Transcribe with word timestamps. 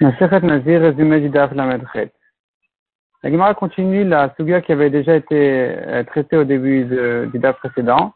Nazir, 0.00 0.80
résumé 0.80 1.20
du 1.20 1.28
Daf. 1.28 1.52
La 1.54 3.30
Gemara 3.30 3.54
continue 3.54 4.04
la 4.04 4.32
sugia 4.36 4.60
qui 4.60 4.70
avait 4.70 4.90
déjà 4.90 5.16
été 5.16 5.74
euh, 5.76 6.04
traitée 6.04 6.36
au 6.36 6.44
début 6.44 6.84
du 6.84 7.38
Daf 7.38 7.56
précédent. 7.58 8.12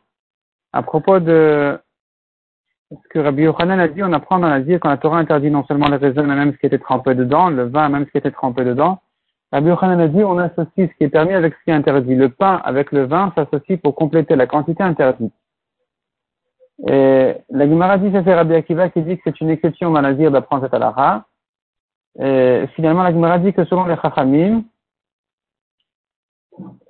À 0.73 0.83
propos 0.83 1.19
de 1.19 1.77
ce 2.91 3.09
que 3.09 3.19
Rabbi 3.19 3.43
Yochanan 3.43 3.81
a 3.81 3.89
dit, 3.89 4.03
on 4.03 4.13
apprend 4.13 4.39
dans 4.39 4.49
Nazir 4.49 4.79
quand 4.79 4.91
la 4.91 4.97
Torah 4.97 5.19
interdit 5.19 5.51
non 5.51 5.65
seulement 5.65 5.89
les 5.89 5.97
raisins, 5.97 6.23
mais 6.23 6.37
même 6.37 6.53
ce 6.53 6.59
qui 6.59 6.67
était 6.67 6.79
trempé 6.79 7.17
dedans, 7.17 7.51
le 7.51 7.65
vin, 7.65 7.89
même 7.89 8.07
ce 8.07 8.11
qui 8.13 8.19
était 8.19 8.31
trempé 8.31 8.65
dedans. 8.65 9.01
Rabbi 9.51 9.69
Yochanan 9.69 10.01
a 10.01 10.09
dit, 10.09 10.23
on 10.23 10.39
associe 10.39 10.89
ce 10.89 10.97
qui 10.97 11.05
est 11.05 11.09
permis 11.09 11.35
avec 11.35 11.55
ce 11.55 11.65
qui 11.65 11.71
est 11.71 11.75
interdit. 11.75 12.15
Le 12.15 12.29
pain 12.29 12.61
avec 12.65 12.93
le 12.93 13.07
vin 13.07 13.33
s'associe 13.35 13.81
pour 13.81 13.97
compléter 13.97 14.37
la 14.37 14.47
quantité 14.47 14.85
interdite. 14.85 15.35
Et 16.87 17.35
la 17.51 17.69
Gemara 17.69 17.99
dit, 17.99 18.11
c'est 18.13 18.35
Rabbi 18.35 18.55
Akiva 18.55 18.89
qui 18.89 19.03
dit 19.03 19.17
que 19.17 19.23
c'est 19.25 19.41
une 19.41 19.51
exception 19.51 19.91
dans 19.91 20.01
Nazir 20.01 20.31
d'apprendre 20.31 20.63
cette 20.63 20.75
halakha. 20.75 21.27
Et 22.19 22.67
finalement, 22.75 23.03
la 23.03 23.13
Gemara 23.13 23.39
dit 23.39 23.53
que 23.53 23.65
selon 23.65 23.87
les 23.87 23.97
Chachamim, 23.97 24.65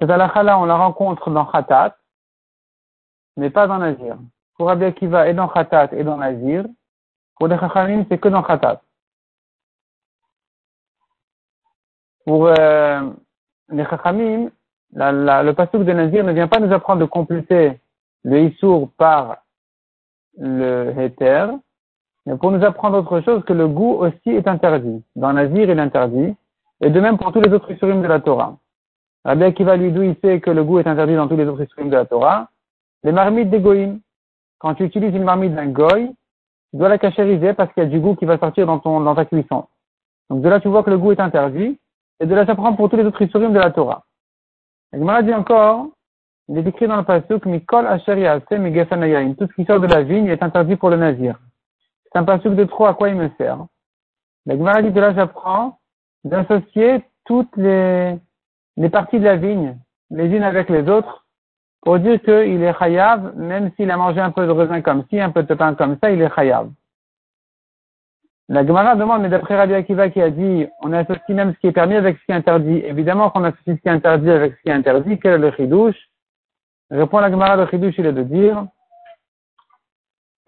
cette 0.00 0.10
halakha-là, 0.10 0.58
on 0.58 0.64
la 0.64 0.76
rencontre 0.76 1.30
dans 1.30 1.46
Khatat, 1.46 1.96
mais 3.36 3.50
pas 3.50 3.66
dans 3.66 3.78
Nazir. 3.78 4.18
Pour 4.56 4.66
Rabbi 4.66 4.84
Akiva, 4.84 5.28
et 5.28 5.34
dans 5.34 5.48
Khatat 5.48 5.90
et 5.92 6.04
dans 6.04 6.16
Nazir. 6.16 6.64
Pour 7.36 7.48
les 7.48 7.58
Chachamim, 7.58 8.04
c'est 8.08 8.18
que 8.18 8.28
dans 8.28 8.42
Khatat. 8.42 8.82
Pour 12.26 12.46
euh, 12.46 13.10
les 13.68 13.84
Chachamim, 13.84 14.50
la, 14.92 15.12
la, 15.12 15.42
le 15.42 15.54
pasuk 15.54 15.84
de 15.84 15.92
Nazir 15.92 16.24
ne 16.24 16.32
vient 16.32 16.48
pas 16.48 16.60
nous 16.60 16.72
apprendre 16.72 17.00
de 17.00 17.06
compléter 17.06 17.80
le 18.24 18.40
Issour 18.40 18.90
par 18.96 19.38
le 20.36 20.92
Heter, 20.98 21.46
mais 22.26 22.36
pour 22.36 22.50
nous 22.52 22.64
apprendre 22.64 22.98
autre 22.98 23.20
chose, 23.20 23.44
que 23.44 23.52
le 23.52 23.66
goût 23.66 23.94
aussi 23.94 24.30
est 24.30 24.46
interdit. 24.46 25.02
Dans 25.16 25.32
Nazir, 25.32 25.62
il 25.62 25.70
est 25.70 25.80
interdit. 25.80 26.34
Et 26.80 26.90
de 26.90 27.00
même 27.00 27.18
pour 27.18 27.32
tous 27.32 27.40
les 27.40 27.52
autres 27.52 27.70
issurim 27.70 28.02
de 28.02 28.08
la 28.08 28.20
Torah. 28.20 28.56
Rabbi 29.24 29.44
Akiva 29.44 29.76
lui 29.76 29.88
il 30.08 30.16
sait 30.22 30.40
que 30.40 30.50
le 30.50 30.64
goût 30.64 30.80
est 30.80 30.86
interdit 30.86 31.14
dans 31.14 31.28
tous 31.28 31.36
les 31.36 31.46
autres 31.46 31.62
issurim 31.62 31.90
de 31.90 31.96
la 31.96 32.04
Torah? 32.04 32.48
Les 33.04 33.12
marmites 33.12 33.50
des. 33.50 33.92
Quand 34.58 34.74
tu 34.74 34.84
utilises 34.84 35.14
une 35.14 35.24
marmite 35.24 35.54
d'un 35.54 35.66
goy, 35.66 36.14
tu 36.70 36.76
dois 36.76 36.88
la 36.88 36.98
cachériser 36.98 37.52
parce 37.52 37.72
qu'il 37.72 37.82
y 37.82 37.86
a 37.86 37.88
du 37.88 37.98
goût 37.98 38.14
qui 38.14 38.24
va 38.24 38.38
sortir 38.38 38.66
dans, 38.66 38.78
ton, 38.78 39.00
dans 39.00 39.14
ta 39.14 39.24
cuisson. 39.24 39.66
Donc 40.30 40.42
de 40.42 40.48
là, 40.48 40.60
tu 40.60 40.68
vois 40.68 40.82
que 40.84 40.90
le 40.90 40.98
goût 40.98 41.12
est 41.12 41.20
interdit. 41.20 41.78
Et 42.20 42.26
de 42.26 42.34
là, 42.34 42.46
ça 42.46 42.54
prend 42.54 42.72
pour 42.74 42.88
tous 42.88 42.96
les 42.96 43.04
autres 43.04 43.20
issurim 43.20 43.52
de 43.52 43.58
la 43.58 43.72
Torah. 43.72 44.04
Et 44.92 44.98
il 44.98 45.24
dit 45.24 45.34
encore, 45.34 45.88
il 46.48 46.58
est 46.58 46.66
écrit 46.66 46.86
dans 46.86 46.96
le 46.96 47.02
pasuk, 47.02 47.46
Mikol 47.46 47.86
Asher 47.86 48.20
Yaseh 48.20 49.34
Tout 49.38 49.46
ce 49.46 49.54
qui 49.54 49.64
sort 49.64 49.80
de 49.80 49.86
la 49.86 50.02
vigne 50.02 50.26
est 50.26 50.42
interdit 50.42 50.76
pour 50.76 50.90
le 50.90 50.96
nazir. 50.96 51.38
C'est 52.12 52.18
un 52.18 52.24
pasuk 52.24 52.54
de 52.54 52.64
trop, 52.64 52.86
à 52.86 52.94
quoi 52.94 53.08
il 53.08 53.16
me 53.16 53.30
sert 53.38 53.66
La 54.46 54.56
Gemara 54.56 54.82
dit 54.82 54.92
que 54.92 54.98
là, 55.00 55.14
j'apprends 55.14 55.78
d'associer 56.24 57.02
toutes 57.24 57.56
les, 57.56 58.18
les 58.76 58.90
parties 58.90 59.18
de 59.18 59.24
la 59.24 59.36
vigne, 59.36 59.78
les 60.10 60.26
unes 60.26 60.42
avec 60.42 60.68
les 60.68 60.88
autres, 60.88 61.26
pour 61.80 61.98
dire 61.98 62.20
qu'il 62.20 62.62
est 62.62 62.78
chayav, 62.78 63.34
même 63.36 63.72
s'il 63.76 63.90
a 63.90 63.96
mangé 63.96 64.20
un 64.20 64.30
peu 64.30 64.46
de 64.46 64.52
raisin 64.52 64.82
comme 64.82 65.04
ci, 65.10 65.20
un 65.20 65.30
peu 65.30 65.42
de 65.42 65.54
pain 65.54 65.74
comme 65.74 65.96
ça, 66.02 66.10
il 66.10 66.20
est 66.20 66.34
chayav. 66.34 66.70
La 68.48 68.66
Gemara 68.66 68.96
demande, 68.96 69.22
mais 69.22 69.28
d'après 69.30 69.56
Rabbi 69.56 69.72
Akiva 69.72 70.10
qui 70.10 70.20
a 70.20 70.28
dit, 70.28 70.66
on 70.82 70.92
associe 70.92 71.30
même 71.30 71.54
ce 71.54 71.58
qui 71.58 71.68
est 71.68 71.72
permis 71.72 71.94
avec 71.94 72.18
ce 72.18 72.24
qui 72.26 72.32
est 72.32 72.34
interdit. 72.34 72.78
Évidemment 72.84 73.30
qu'on 73.30 73.44
associe 73.44 73.76
ce 73.76 73.80
qui 73.80 73.88
est 73.88 73.92
interdit 73.92 74.30
avec 74.30 74.54
ce 74.56 74.62
qui 74.62 74.68
est 74.68 74.72
interdit. 74.72 75.18
Quel 75.18 75.34
est 75.34 75.38
le 75.38 75.52
chidouche? 75.52 75.96
Répond 76.90 77.20
la 77.20 77.30
Gemara, 77.30 77.56
le 77.56 77.66
chidouche, 77.68 77.94
il 77.96 78.06
est 78.06 78.12
de 78.12 78.22
dire, 78.22 78.66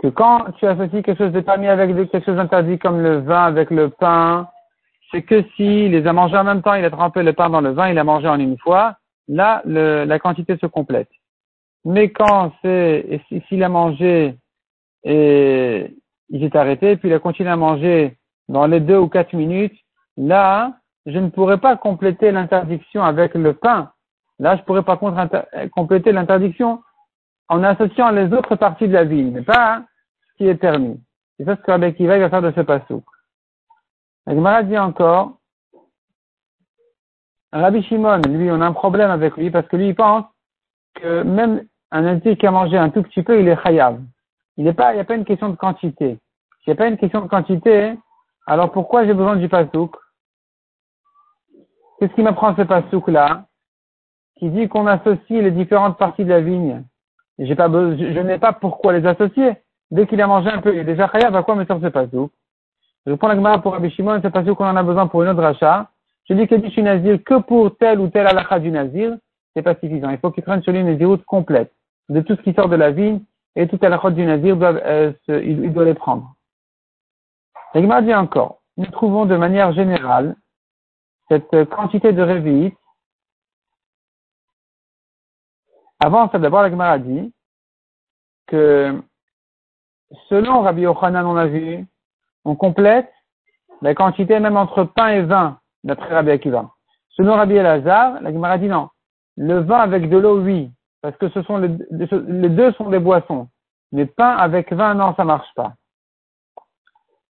que 0.01 0.09
quand 0.09 0.53
tu 0.59 0.67
associes 0.67 1.03
quelque 1.03 1.19
chose 1.19 1.33
de 1.33 1.41
permis 1.41 1.69
avec 1.69 1.95
quelque 2.11 2.25
chose 2.25 2.37
d'interdit 2.37 2.79
comme 2.79 3.01
le 3.01 3.19
vin 3.19 3.45
avec 3.45 3.71
le 3.71 3.89
pain, 3.91 4.49
c'est 5.11 5.23
que 5.23 5.43
s'il 5.55 5.93
les 5.93 6.07
a 6.07 6.13
mangés 6.13 6.37
en 6.37 6.45
même 6.45 6.63
temps, 6.63 6.75
il 6.75 6.85
a 6.85 6.91
trempé 6.91 7.23
le 7.23 7.33
pain 7.33 7.49
dans 7.49 7.61
le 7.61 7.71
vin, 7.71 7.89
il 7.89 7.99
a 7.99 8.05
mangé 8.05 8.29
en 8.29 8.39
une 8.39 8.59
fois, 8.59 8.97
là, 9.29 9.63
le, 9.65 10.05
la 10.05 10.19
quantité 10.19 10.57
se 10.57 10.67
complète. 10.67 11.09
Mais 11.85 12.11
quand 12.11 12.53
c'est, 12.63 13.21
s'il 13.49 13.63
a 13.63 13.69
mangé 13.69 14.37
et 15.05 15.95
il 16.31 16.41
s'est 16.41 16.57
arrêté, 16.57 16.97
puis 16.97 17.09
il 17.09 17.15
a 17.15 17.19
continué 17.19 17.51
à 17.51 17.57
manger 17.57 18.17
dans 18.49 18.67
les 18.67 18.81
deux 18.81 18.99
ou 18.99 19.09
quatre 19.09 19.35
minutes, 19.35 19.77
là, 20.17 20.73
je 21.07 21.19
ne 21.19 21.29
pourrais 21.29 21.59
pas 21.59 21.77
compléter 21.77 22.33
l'interdiction 22.33 23.05
avec 23.05 23.35
le 23.35 23.53
pain. 23.53 23.91
Là, 24.39 24.57
je 24.57 24.63
pourrais 24.63 24.83
par 24.83 24.99
contre 24.99 25.47
compléter 25.73 26.13
l'interdiction 26.13 26.83
en 27.49 27.63
associant 27.63 28.11
les 28.11 28.33
autres 28.33 28.57
parties 28.57 28.89
de 28.89 28.95
la 28.95 29.05
vigne, 29.05 29.31
mais 29.31 29.43
pas 29.43 29.83
qui 30.37 30.49
est 30.49 30.55
permis. 30.55 31.01
C'est 31.37 31.45
ça 31.45 31.57
ce 31.57 31.63
que 31.63 31.71
Rabbi 31.71 31.87
Akiva 31.87 32.19
va 32.19 32.31
faire 32.31 32.43
de 32.43 32.53
ce 32.53 32.61
passouk. 32.61 33.05
La 34.27 34.35
Gemara 34.35 34.63
dit 34.63 34.79
encore, 34.79 35.39
Rabbi 37.53 37.83
Shimon, 37.83 38.23
lui, 38.29 38.51
on 38.51 38.61
a 38.61 38.67
un 38.67 38.73
problème 38.73 39.11
avec 39.11 39.37
lui 39.37 39.51
parce 39.51 39.67
que 39.69 39.77
lui, 39.77 39.89
il 39.89 39.95
pense 39.95 40.25
que 40.95 41.23
même 41.23 41.65
un 41.91 42.07
individu 42.07 42.37
qui 42.37 42.47
a 42.47 42.51
mangé 42.51 42.77
un 42.77 42.91
tout 42.91 43.03
petit 43.03 43.23
peu, 43.23 43.41
il 43.41 43.49
est 43.49 43.63
chayav. 43.63 44.01
Il 44.57 44.65
n'est 44.65 44.73
pas, 44.73 44.93
il 44.93 44.97
n'y 44.97 45.01
a 45.01 45.05
pas 45.05 45.15
une 45.15 45.25
question 45.25 45.49
de 45.49 45.57
quantité. 45.57 46.19
S'il 46.63 46.73
n'y 46.73 46.73
a 46.73 46.77
pas 46.77 46.89
une 46.89 46.97
question 46.97 47.21
de 47.21 47.29
quantité, 47.29 47.95
alors 48.47 48.73
pourquoi 48.73 49.05
j'ai 49.05 49.15
besoin 49.15 49.37
du 49.37 49.49
pasouk 49.49 49.95
Qu'est-ce 51.99 52.13
qui 52.15 52.23
m'apprend 52.23 52.57
ce 52.57 52.63
pasouk-là 52.63 53.47
Qui 54.37 54.51
dit 54.51 54.69
qu'on 54.69 54.87
associe 54.87 55.43
les 55.43 55.51
différentes 55.51 55.99
parties 55.99 56.25
de 56.25 56.31
la 56.31 56.41
vigne. 56.41 56.85
J'ai 57.39 57.55
pas, 57.55 57.69
je 57.69 58.21
n'ai 58.21 58.39
pas 58.39 58.53
pourquoi 58.53 58.93
les 58.93 59.07
associer. 59.07 59.57
Dès 59.95 60.09
qu'il 60.09 60.21
a 60.21 60.27
mangé 60.27 60.51
un 60.51 60.61
peu, 60.61 60.75
il 60.75 60.81
est 60.81 60.85
déjà 60.85 61.09
chayav, 61.09 61.37
à 61.37 61.45
quoi 61.45 61.55
me 61.55 61.65
sert 61.65 61.79
ce 61.81 61.87
pasou 61.87 62.29
Je 63.07 63.13
reprends 63.13 63.29
la 63.29 63.37
Gemara 63.37 63.63
pour 63.63 63.75
Rabbi 63.75 63.91
Shimon, 63.91 64.19
c'est 64.21 64.31
pasou 64.33 64.57
qu'on 64.57 64.67
en 64.67 64.75
a 64.75 64.83
besoin 64.83 65.07
pour 65.07 65.23
une 65.23 65.29
autre 65.29 65.41
rachat. 65.41 65.89
Je 66.29 66.35
dis 66.35 66.49
que 66.49 66.61
je 66.61 66.69
suis 66.71 66.83
nazir 66.83 67.23
que 67.23 67.39
pour 67.39 67.77
tel 67.77 68.01
ou 68.01 68.09
tel 68.09 68.27
halakha 68.27 68.59
du 68.59 68.73
nazir, 68.73 69.17
c'est 69.55 69.63
pas 69.63 69.77
suffisant. 69.77 70.11
Il 70.11 70.19
faut 70.19 70.33
qu'il 70.33 70.43
prenne 70.43 70.63
sur 70.65 70.73
lui 70.73 70.81
une 70.81 70.89
naziroute 70.89 71.25
complète. 71.27 71.73
De 72.09 72.21
tout 72.23 72.35
ce 72.35 72.43
qui 72.43 72.53
sort 72.55 72.69
de 72.69 72.75
la 72.75 72.91
vigne, 72.91 73.21
et 73.55 73.69
tout 73.69 73.79
halakha 73.81 74.11
du 74.11 74.27
nazir, 74.27 74.57
doit, 74.57 74.75
euh, 74.85 75.13
il, 75.29 75.73
doit 75.73 75.85
les 75.85 75.95
prendre. 75.95 76.35
La 77.73 77.81
Gemara 77.81 78.03
dit 78.03 78.15
encore, 78.17 78.63
nous 78.77 78.87
trouvons 78.87 79.27
de 79.27 79.37
manière 79.37 79.73
générale 79.75 80.35
cette 81.29 81.67
quantité 81.67 82.13
de 82.13 82.23
révite. 82.23 82.75
Avant 86.01 86.29
ça, 86.31 86.41
d'abord, 86.41 86.63
la 86.63 86.71
Gemara 86.71 86.99
dit 86.99 87.33
que 88.49 89.01
selon 90.29 90.63
Rabbi 90.63 90.83
Yochanan, 90.83 91.27
on 91.27 91.37
a 91.37 91.47
vu, 91.47 91.87
on 92.45 92.57
complète 92.57 93.11
la 93.83 93.95
quantité 93.95 94.39
même 94.41 94.57
entre 94.57 94.85
pain 94.85 95.09
et 95.09 95.23
vin, 95.23 95.59
d'après 95.83 96.15
Rabbi 96.15 96.31
Akiva. 96.31 96.71
Selon 97.11 97.35
Rabbi 97.35 97.55
Elazar, 97.55 98.21
la 98.21 98.33
Gemara 98.33 98.59
dit 98.59 98.69
non. 98.69 98.89
Le 99.37 99.61
vin 99.61 99.79
avec 99.79 100.09
de 100.09 100.17
l'eau, 100.17 100.41
oui, 100.41 100.71
parce 101.03 101.17
que 101.17 101.29
ce 101.31 101.43
sont 101.43 101.59
les, 101.59 101.71
les, 101.91 102.49
deux 102.49 102.73
sont 102.73 102.89
des 102.89 102.99
boissons. 102.99 103.49
Mais 103.93 104.07
pain 104.07 104.37
avec 104.37 104.73
vin, 104.73 104.95
non, 104.95 105.15
ça 105.17 105.25
marche 105.25 105.53
pas. 105.55 105.75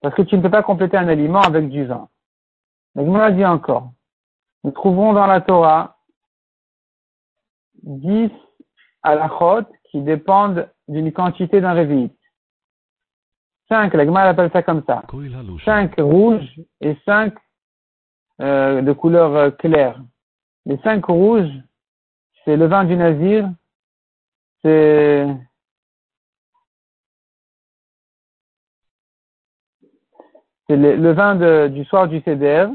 Parce 0.00 0.14
que 0.14 0.22
tu 0.22 0.36
ne 0.36 0.42
peux 0.42 0.50
pas 0.50 0.62
compléter 0.62 0.96
un 0.96 1.08
aliment 1.08 1.40
avec 1.40 1.68
du 1.68 1.84
vin. 1.84 2.08
La 2.94 3.04
Gemara 3.04 3.30
dit 3.30 3.44
encore. 3.44 3.90
Nous 4.64 4.72
trouvons 4.72 5.12
dans 5.12 5.26
la 5.26 5.40
Torah 5.40 5.96
10 7.82 8.30
halachot 9.02 9.62
qui 9.90 10.00
dépendent 10.02 10.68
d'une 10.88 11.12
quantité 11.12 11.60
d'un 11.60 11.72
révit. 11.72 12.10
5, 13.70 13.94
la 13.94 14.04
Gemara 14.04 14.28
appelle 14.30 14.50
ça 14.52 14.62
comme 14.62 14.82
ça. 14.86 15.04
5 15.64 15.94
rouges 15.98 16.60
et 16.80 16.96
5 17.06 17.32
euh, 18.40 18.82
de 18.82 18.92
couleur 18.92 19.34
euh, 19.36 19.50
claire. 19.50 20.02
Les 20.66 20.76
5 20.78 21.04
rouges, 21.06 21.50
c'est 22.44 22.56
le 22.56 22.66
vin 22.66 22.84
du 22.84 22.96
Nazir, 22.96 23.48
c'est 24.62 25.26
c'est 30.68 30.76
le, 30.76 30.96
le, 30.96 31.12
vin 31.12 31.36
de, 31.36 31.68
du 31.68 31.84
soir 31.84 32.08
du 32.08 32.20
Seder. 32.22 32.66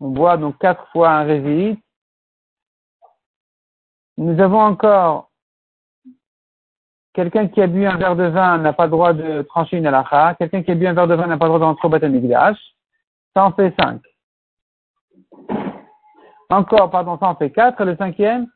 On 0.00 0.08
boit 0.10 0.36
donc 0.36 0.58
quatre 0.58 0.86
fois 0.88 1.10
un 1.10 1.22
révit. 1.22 1.78
Nous 4.16 4.40
avons 4.40 4.60
encore 4.60 5.29
Quelqu'un 7.12 7.48
qui 7.48 7.60
a 7.60 7.66
bu 7.66 7.86
un 7.86 7.96
verre 7.96 8.16
de 8.16 8.24
vin 8.24 8.58
n'a 8.58 8.72
pas 8.72 8.84
le 8.84 8.90
droit 8.90 9.12
de 9.12 9.42
trancher 9.42 9.78
une 9.78 9.86
halakha. 9.86 10.34
Quelqu'un 10.34 10.62
qui 10.62 10.70
a 10.70 10.74
bu 10.74 10.86
un 10.86 10.92
verre 10.92 11.08
de 11.08 11.14
vin 11.14 11.26
n'a 11.26 11.36
pas 11.36 11.46
le 11.46 11.50
droit 11.50 11.58
d'entrer 11.58 11.86
au 11.86 11.90
batamigdash. 11.90 12.58
Ça 13.34 13.44
en 13.44 13.52
fait 13.52 13.74
cinq. 13.80 14.00
Encore, 16.50 16.90
pardon, 16.90 17.18
ça 17.18 17.26
en 17.26 17.34
fait 17.34 17.50
quatre. 17.50 17.84
Le 17.84 17.96
cinquième, 17.96 18.46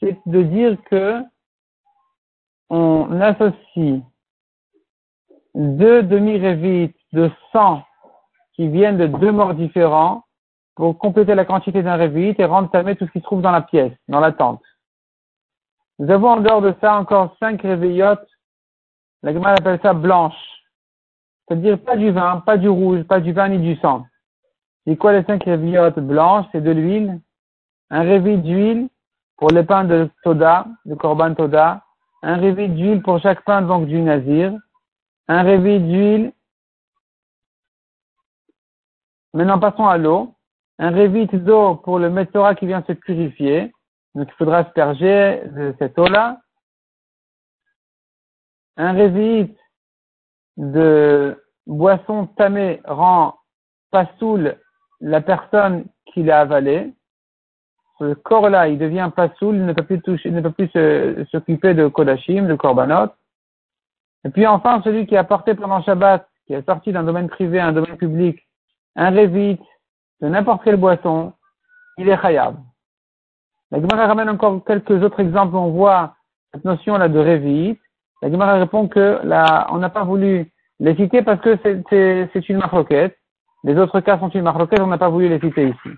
c'est 0.00 0.18
de 0.26 0.42
dire 0.42 0.76
que 0.90 1.22
on 2.70 3.20
associe 3.20 4.00
deux 5.54 6.02
demi-révites 6.02 6.96
de 7.12 7.30
sang 7.52 7.82
qui 8.54 8.68
viennent 8.68 8.96
de 8.96 9.06
deux 9.06 9.32
morts 9.32 9.54
différents 9.54 10.24
pour 10.74 10.98
compléter 10.98 11.34
la 11.34 11.44
quantité 11.44 11.82
d'un 11.82 11.96
révite 11.96 12.40
et 12.40 12.44
rendre 12.44 12.70
tamé 12.70 12.96
tout 12.96 13.06
ce 13.06 13.12
qui 13.12 13.18
se 13.18 13.24
trouve 13.24 13.42
dans 13.42 13.50
la 13.50 13.60
pièce, 13.60 13.92
dans 14.08 14.20
la 14.20 14.32
tente. 14.32 14.62
Nous 15.98 16.10
avons 16.10 16.30
en 16.30 16.40
dehors 16.40 16.62
de 16.62 16.74
ça 16.80 16.96
encore 16.96 17.36
cinq 17.38 17.62
réveillottes. 17.62 18.28
La 19.22 19.32
Gemara 19.32 19.52
appelle 19.52 19.80
ça 19.82 19.92
blanche. 19.92 20.34
C'est-à-dire 21.46 21.78
pas 21.82 21.96
du 21.96 22.10
vin, 22.10 22.40
pas 22.40 22.56
du 22.56 22.68
rouge, 22.68 23.02
pas 23.04 23.20
du 23.20 23.32
vin 23.32 23.48
ni 23.48 23.58
du 23.58 23.76
sang. 23.80 24.06
C'est 24.86 24.96
quoi 24.96 25.12
les 25.12 25.24
cinq 25.24 25.44
réviotes 25.44 25.98
blanches? 25.98 26.46
C'est 26.52 26.62
de 26.62 26.70
l'huile. 26.70 27.20
Un 27.90 28.02
révi 28.02 28.38
d'huile 28.38 28.88
pour 29.36 29.50
les 29.50 29.62
pains 29.62 29.84
de 29.84 30.10
Toda, 30.24 30.66
de 30.84 30.94
Korban 30.94 31.34
Toda. 31.34 31.84
Un 32.22 32.36
révi 32.36 32.68
d'huile 32.68 33.02
pour 33.02 33.20
chaque 33.20 33.44
pain 33.44 33.62
donc 33.62 33.86
du 33.86 34.00
Nazir. 34.00 34.52
Un 35.28 35.42
révi 35.42 35.78
d'huile. 35.78 36.32
Maintenant 39.34 39.58
passons 39.58 39.86
à 39.86 39.98
l'eau. 39.98 40.34
Un 40.78 40.90
révit 40.90 41.26
d'eau 41.26 41.76
pour 41.76 41.98
le 41.98 42.10
Metzora 42.10 42.54
qui 42.54 42.66
vient 42.66 42.82
se 42.86 42.92
purifier. 42.92 43.72
Donc 44.14 44.28
il 44.28 44.34
faudra 44.34 44.58
asperger 44.58 45.42
de 45.46 45.74
cette 45.78 45.98
eau-là. 45.98 46.40
Un 48.76 48.92
révit 48.92 49.54
de 50.56 51.42
boisson 51.66 52.26
tamée 52.26 52.80
rend 52.84 53.36
pas 53.90 54.10
saoul 54.18 54.58
la 55.00 55.20
personne 55.20 55.86
qui 56.06 56.22
l'a 56.22 56.40
avalé. 56.40 56.92
Ce 57.98 58.14
corps-là, 58.14 58.68
il 58.68 58.78
devient 58.78 59.10
pas 59.14 59.28
saoul, 59.38 59.56
il 59.56 59.66
ne 59.66 59.72
peut 59.72 59.84
plus 59.84 60.00
toucher, 60.00 60.30
ne 60.30 60.40
peut 60.40 60.52
plus 60.52 60.70
s'occuper 61.30 61.74
de 61.74 61.88
Kodashim, 61.88 62.46
de 62.46 62.54
Korbanot. 62.54 63.12
Et 64.24 64.30
puis 64.30 64.46
enfin, 64.46 64.80
celui 64.82 65.06
qui 65.06 65.16
a 65.16 65.24
porté 65.24 65.54
pendant 65.54 65.82
Shabbat, 65.82 66.28
qui 66.46 66.54
est 66.54 66.64
sorti 66.66 66.92
d'un 66.92 67.04
domaine 67.04 67.28
privé 67.28 67.60
à 67.60 67.66
un 67.66 67.72
domaine 67.72 67.96
public, 67.96 68.40
un 68.96 69.10
révit 69.10 69.58
de 70.20 70.28
n'importe 70.28 70.64
quelle 70.64 70.76
boisson, 70.76 71.32
il 71.98 72.08
est 72.08 72.20
khayab. 72.20 72.56
La 73.72 73.80
Gemara 73.80 74.06
ramène 74.06 74.28
encore 74.28 74.62
quelques 74.66 75.02
autres 75.02 75.20
exemples. 75.20 75.56
On 75.56 75.70
voit 75.70 76.14
cette 76.52 76.64
notion-là 76.64 77.08
de 77.08 77.18
révit. 77.18 77.78
La 78.20 78.30
Gemara 78.30 78.54
répond 78.54 78.86
que 78.86 79.20
là, 79.24 79.66
on 79.70 79.78
n'a 79.78 79.88
pas 79.88 80.04
voulu 80.04 80.52
les 80.78 81.22
parce 81.22 81.40
que 81.40 81.58
c'est 81.62 82.48
une 82.50 82.58
marloquette. 82.58 83.16
Les 83.64 83.76
autres 83.78 84.00
cas 84.00 84.18
sont 84.18 84.28
une 84.28 84.42
marloquette, 84.42 84.80
on 84.80 84.88
n'a 84.88 84.98
pas 84.98 85.08
voulu 85.08 85.28
les 85.28 85.36
ici. 85.36 85.88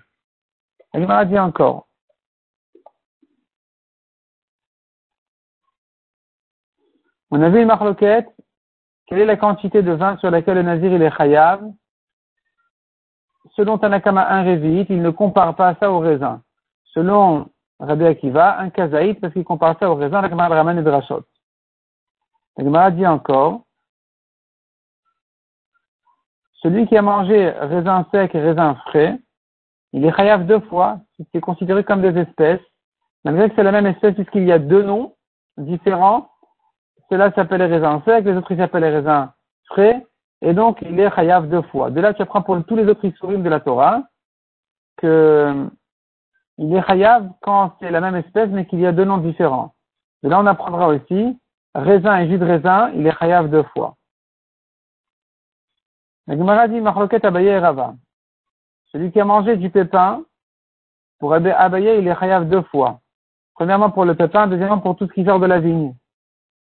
La 0.93 1.01
Gemara 1.01 1.25
dit 1.25 1.37
encore. 1.37 1.87
On 7.29 7.41
a 7.41 7.49
vu 7.49 7.59
une 7.59 7.67
marloquette. 7.67 8.29
Quelle 9.07 9.19
est 9.19 9.25
la 9.25 9.35
quantité 9.35 9.81
de 9.81 9.91
vin 9.91 10.15
sur 10.17 10.31
laquelle 10.31 10.55
le 10.55 10.63
nazir 10.63 10.93
il 10.93 11.01
est 11.01 11.15
chayav? 11.17 11.61
Selon 13.55 13.77
Tanakama, 13.77 14.29
un 14.29 14.43
révit, 14.43 14.85
il 14.89 15.01
ne 15.01 15.09
compare 15.09 15.55
pas 15.55 15.75
ça 15.79 15.91
au 15.91 15.99
raisin. 15.99 16.41
Selon 16.85 17.49
Rabbi 17.79 18.05
Akiva, 18.05 18.59
un 18.59 18.69
kazaït, 18.69 19.19
parce 19.19 19.33
qu'il 19.33 19.43
compare 19.43 19.77
ça 19.79 19.89
au 19.89 19.95
raisin, 19.95 20.21
la 20.21 20.29
Gemara 20.29 20.47
ramène 20.49 20.83
de 20.83 20.89
Rachot. 20.89 21.23
La 22.57 22.63
Gemara 22.63 22.91
dit 22.91 23.05
encore, 23.05 23.63
celui 26.61 26.87
qui 26.87 26.97
a 26.97 27.01
mangé 27.01 27.49
raisin 27.49 28.07
sec 28.11 28.33
et 28.33 28.41
raisin 28.41 28.75
frais, 28.87 29.19
il 29.93 30.05
est 30.05 30.15
chayav 30.15 30.45
deux 30.45 30.61
fois, 30.61 30.99
c'est 31.31 31.41
considéré 31.41 31.83
comme 31.83 32.01
des 32.01 32.19
espèces, 32.19 32.61
malgré 33.23 33.49
que 33.49 33.55
c'est 33.55 33.63
la 33.63 33.71
même 33.71 33.87
espèce 33.87 34.15
puisqu'il 34.15 34.45
y 34.45 34.51
a 34.51 34.59
deux 34.59 34.83
noms 34.83 35.15
différents. 35.57 36.29
Cela 37.09 37.31
s'appelle 37.33 37.61
les 37.61 37.67
raisins 37.67 38.01
secs, 38.03 38.25
les 38.25 38.35
autres 38.35 38.51
ils 38.51 38.57
s'appellent 38.57 38.83
les 38.83 38.89
raisins 38.89 39.29
frais, 39.65 40.05
et 40.41 40.53
donc 40.53 40.81
il 40.81 40.99
est 40.99 41.13
chayav 41.13 41.49
deux 41.49 41.61
fois. 41.63 41.91
De 41.91 42.01
là, 42.01 42.13
tu 42.13 42.21
apprends 42.21 42.41
pour 42.41 42.61
tous 42.65 42.75
les 42.75 42.87
autres 42.87 43.05
issourim 43.05 43.43
de 43.43 43.49
la 43.49 43.59
Torah 43.59 44.03
que 44.97 45.69
il 46.57 46.73
est 46.73 46.85
chayav 46.87 47.29
quand 47.41 47.73
c'est 47.79 47.91
la 47.91 48.01
même 48.01 48.15
espèce 48.15 48.49
mais 48.49 48.65
qu'il 48.65 48.79
y 48.79 48.85
a 48.85 48.91
deux 48.91 49.05
noms 49.05 49.17
différents. 49.17 49.73
Là, 50.23 50.39
on 50.39 50.45
apprendra 50.45 50.87
aussi 50.87 51.37
raisin 51.75 52.19
et 52.19 52.27
jus 52.27 52.37
de 52.37 52.45
raisin, 52.45 52.91
il 52.95 53.05
est 53.05 53.17
chayav 53.19 53.49
deux 53.49 53.63
fois. 53.63 53.95
La 56.27 56.35
dit 56.67 56.79
Rava. 56.79 57.93
Celui 58.91 59.11
qui 59.11 59.19
a 59.19 59.25
mangé 59.25 59.57
du 59.57 59.69
pépin, 59.69 60.23
pour 61.19 61.33
Abaye, 61.33 61.99
il 61.99 62.07
est 62.07 62.19
chayav 62.19 62.49
deux 62.49 62.63
fois. 62.63 62.99
Premièrement 63.53 63.91
pour 63.91 64.05
le 64.05 64.15
pépin, 64.15 64.47
deuxièmement 64.47 64.79
pour 64.79 64.95
tout 64.95 65.07
ce 65.07 65.13
qui 65.13 65.23
sort 65.25 65.39
de 65.39 65.45
la 65.45 65.59
vigne. 65.59 65.93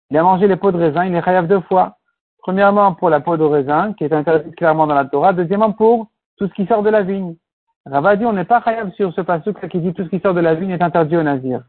Il 0.09 0.17
a 0.17 0.23
mangé 0.23 0.47
les 0.47 0.57
pots 0.57 0.71
de 0.71 0.77
raisin, 0.77 1.05
il 1.05 1.15
est 1.15 1.23
chayav 1.23 1.47
deux 1.47 1.61
fois. 1.61 1.97
Premièrement 2.39 2.93
pour 2.93 3.09
la 3.09 3.21
peau 3.21 3.37
de 3.37 3.43
raisin, 3.43 3.93
qui 3.93 4.03
est 4.03 4.11
interdite 4.11 4.55
clairement 4.57 4.85
dans 4.85 4.95
la 4.95 5.05
Torah. 5.05 5.31
Deuxièmement 5.31 5.71
pour 5.71 6.07
tout 6.37 6.47
ce 6.47 6.53
qui 6.53 6.65
sort 6.65 6.83
de 6.83 6.89
la 6.89 7.01
vigne. 7.01 7.35
Rava 7.85 8.15
dit 8.15 8.25
on 8.25 8.33
n'est 8.33 8.45
pas 8.45 8.61
chayav 8.61 8.91
sur 8.93 9.13
ce 9.13 9.21
passage 9.21 9.53
qui 9.69 9.79
dit 9.79 9.93
tout 9.93 10.05
ce 10.05 10.09
qui 10.09 10.19
sort 10.19 10.33
de 10.33 10.39
la 10.39 10.55
vigne 10.55 10.71
est 10.71 10.81
interdit 10.81 11.17
au 11.17 11.23
nazir. 11.23 11.63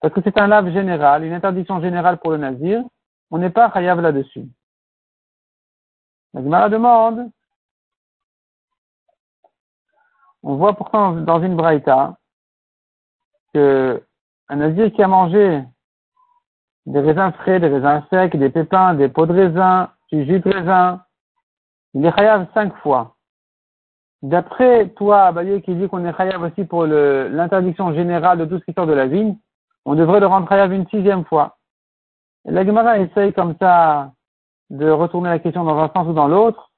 Parce 0.00 0.12
que 0.12 0.20
c'est 0.22 0.38
un 0.38 0.46
lave 0.46 0.70
général, 0.70 1.24
une 1.24 1.32
interdiction 1.32 1.80
générale 1.80 2.18
pour 2.18 2.30
le 2.30 2.36
nazir. 2.36 2.82
On 3.30 3.38
n'est 3.38 3.50
pas 3.50 3.72
chayav 3.72 4.00
là-dessus. 4.00 4.46
La 6.34 6.68
demande, 6.68 7.30
on 10.42 10.56
voit 10.56 10.74
pourtant 10.74 11.12
dans 11.12 11.40
une 11.40 11.56
braïta 11.56 12.18
que 13.54 14.02
un 14.48 14.56
nazir 14.56 14.92
qui 14.92 15.02
a 15.02 15.08
mangé 15.08 15.62
des 16.86 17.00
raisins 17.00 17.32
frais, 17.32 17.60
des 17.60 17.68
raisins 17.68 18.02
secs, 18.10 18.36
des 18.36 18.50
pépins, 18.50 18.94
des 18.94 19.08
pots 19.08 19.26
de 19.26 19.32
raisin, 19.32 19.90
du 20.12 20.26
jus 20.26 20.40
de 20.40 20.50
raisin, 20.50 21.02
il 21.94 22.04
est 22.04 22.14
chayav 22.14 22.46
cinq 22.52 22.76
fois. 22.78 23.13
D'après 24.24 24.88
toi, 24.96 25.24
Abaye, 25.24 25.60
qui 25.60 25.74
dit 25.74 25.86
qu'on 25.86 26.02
est 26.06 26.16
chayav 26.16 26.42
aussi 26.42 26.64
pour 26.64 26.86
l'interdiction 26.86 27.92
générale 27.92 28.38
de 28.38 28.46
tout 28.46 28.58
ce 28.58 28.64
qui 28.64 28.72
sort 28.72 28.86
de 28.86 28.94
la 28.94 29.06
vigne, 29.06 29.36
on 29.84 29.94
devrait 29.94 30.20
le 30.20 30.26
rendre 30.26 30.48
chayav 30.48 30.72
une 30.72 30.88
sixième 30.88 31.26
fois. 31.26 31.58
La 32.46 32.64
Gemara 32.64 32.98
essaye 33.00 33.34
comme 33.34 33.54
ça 33.60 34.12
de 34.70 34.88
retourner 34.88 35.28
la 35.28 35.40
question 35.40 35.62
dans 35.62 35.76
un 35.76 35.90
sens 35.94 36.08
ou 36.08 36.14
dans 36.14 36.26
l'autre, 36.26 36.70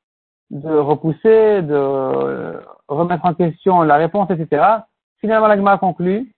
de 0.50 0.72
repousser, 0.76 1.62
de 1.62 2.60
remettre 2.88 3.24
en 3.24 3.34
question 3.34 3.82
la 3.82 3.94
réponse, 3.94 4.28
etc. 4.32 4.64
Finalement, 5.20 5.46
la 5.46 5.56
Gemara 5.56 5.78
conclut, 5.78 6.34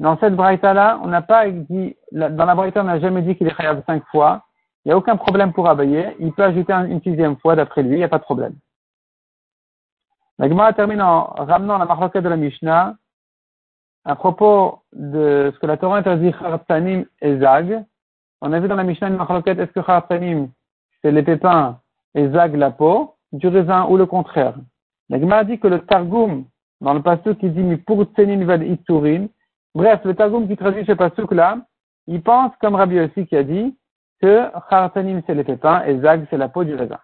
dans 0.00 0.18
cette 0.18 0.34
braïta-là, 0.34 0.98
on 1.04 1.06
n'a 1.06 1.22
pas 1.22 1.48
dit, 1.48 1.94
dans 2.10 2.44
la 2.44 2.54
braïta, 2.56 2.80
on 2.80 2.84
n'a 2.84 2.98
jamais 2.98 3.22
dit 3.22 3.36
qu'il 3.36 3.46
est 3.46 3.54
khayab 3.54 3.84
cinq 3.86 4.02
fois. 4.10 4.42
Il 4.84 4.88
n'y 4.88 4.94
a 4.94 4.96
aucun 4.96 5.16
problème 5.16 5.52
pour 5.52 5.68
abayer. 5.68 6.16
Il 6.18 6.32
peut 6.32 6.42
ajouter 6.42 6.72
une 6.72 7.00
sixième 7.02 7.36
fois 7.36 7.54
d'après 7.54 7.84
lui, 7.84 7.92
il 7.92 7.98
n'y 7.98 8.02
a 8.04 8.08
pas 8.08 8.18
de 8.18 8.24
problème. 8.24 8.54
La 10.44 10.50
Gemara 10.50 10.74
termine 10.74 11.00
en 11.00 11.22
ramenant 11.38 11.78
la 11.78 11.86
marloquette 11.86 12.22
de 12.22 12.28
la 12.28 12.36
Mishnah 12.36 12.96
à 14.04 14.14
propos 14.14 14.80
de 14.92 15.50
ce 15.54 15.58
que 15.58 15.64
la 15.64 15.78
Torah 15.78 15.96
interdit 15.96 16.32
Khartanim 16.32 17.06
et 17.22 17.38
Zag. 17.38 17.82
On 18.42 18.52
a 18.52 18.60
vu 18.60 18.68
dans 18.68 18.74
la 18.74 18.84
Mishnah 18.84 19.08
une 19.08 19.16
marloquette, 19.16 19.58
est-ce 19.58 19.72
que 19.72 19.80
Khartanim, 19.80 20.50
c'est 21.00 21.12
les 21.12 21.22
pépins 21.22 21.78
et 22.14 22.28
Zag 22.28 22.56
la 22.56 22.70
peau, 22.70 23.14
du 23.32 23.48
raisin 23.48 23.86
ou 23.88 23.96
le 23.96 24.04
contraire? 24.04 24.52
La 25.08 25.18
Gemara 25.18 25.44
dit 25.44 25.58
que 25.58 25.66
le 25.66 25.80
Targum, 25.80 26.44
dans 26.82 26.92
le 26.92 27.00
passage 27.00 27.38
qui 27.38 27.48
dit 27.48 27.76
pour 27.78 28.04
Tsenin 28.04 28.44
Vad 28.44 28.62
Itzurin, 28.62 29.28
bref, 29.74 30.00
le 30.04 30.14
Targum 30.14 30.46
qui 30.46 30.58
traduit 30.58 30.84
ce 30.84 30.92
passage 30.92 31.24
là, 31.30 31.56
il 32.06 32.20
pense, 32.20 32.52
comme 32.60 32.74
Rabbi 32.74 33.00
aussi 33.00 33.26
qui 33.26 33.34
a 33.34 33.44
dit, 33.44 33.74
que 34.20 34.50
Khartanim 34.68 35.22
c'est 35.26 35.34
les 35.34 35.44
pépins 35.44 35.82
et 35.86 35.98
Zag 36.00 36.26
c'est 36.28 36.36
la 36.36 36.50
peau 36.50 36.64
du 36.64 36.74
raisin. 36.74 36.98